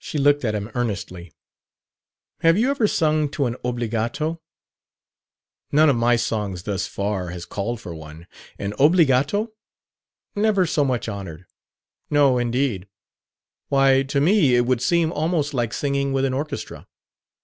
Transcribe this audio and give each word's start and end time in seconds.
She 0.00 0.18
looked 0.18 0.44
at 0.44 0.56
him 0.56 0.68
earnestly. 0.74 1.32
"Have 2.40 2.58
you 2.58 2.70
ever 2.72 2.88
sung 2.88 3.28
to 3.28 3.46
an 3.46 3.54
obbligato?" 3.64 4.40
"None 5.70 5.88
of 5.88 5.94
my 5.94 6.16
songs, 6.16 6.64
thus 6.64 6.88
far, 6.88 7.28
has 7.30 7.44
called 7.44 7.80
for 7.80 7.94
one. 7.94 8.26
An 8.58 8.72
obbligato? 8.80 9.52
Never 10.34 10.66
so 10.66 10.84
much 10.84 11.08
honored. 11.08 11.46
No, 12.10 12.36
indeed. 12.36 12.88
Why, 13.68 14.02
to 14.02 14.20
me 14.20 14.56
it 14.56 14.66
would 14.66 14.82
seem 14.82 15.12
almost 15.12 15.54
like 15.54 15.72
singing 15.72 16.12
with 16.12 16.24
an 16.24 16.34
orchestra. 16.34 16.88